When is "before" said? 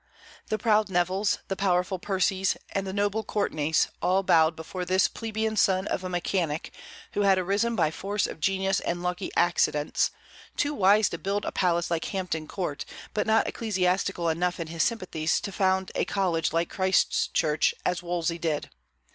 4.55-4.83